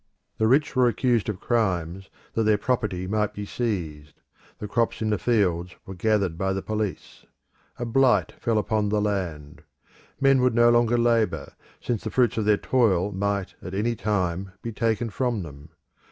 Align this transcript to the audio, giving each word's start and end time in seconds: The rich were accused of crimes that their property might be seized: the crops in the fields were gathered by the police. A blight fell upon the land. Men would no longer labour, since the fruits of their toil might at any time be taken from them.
The 0.39 0.47
rich 0.47 0.75
were 0.75 0.87
accused 0.87 1.29
of 1.29 1.39
crimes 1.39 2.09
that 2.33 2.41
their 2.41 2.57
property 2.57 3.05
might 3.05 3.35
be 3.35 3.45
seized: 3.45 4.19
the 4.57 4.67
crops 4.67 4.99
in 5.03 5.11
the 5.11 5.19
fields 5.19 5.75
were 5.85 5.93
gathered 5.93 6.39
by 6.39 6.53
the 6.53 6.63
police. 6.63 7.27
A 7.77 7.85
blight 7.85 8.31
fell 8.39 8.57
upon 8.57 8.89
the 8.89 8.99
land. 8.99 9.61
Men 10.19 10.41
would 10.41 10.55
no 10.55 10.71
longer 10.71 10.97
labour, 10.97 11.53
since 11.79 12.03
the 12.03 12.09
fruits 12.09 12.39
of 12.39 12.45
their 12.45 12.57
toil 12.57 13.11
might 13.11 13.53
at 13.61 13.75
any 13.75 13.95
time 13.95 14.53
be 14.63 14.71
taken 14.71 15.11
from 15.11 15.43
them. 15.43 15.69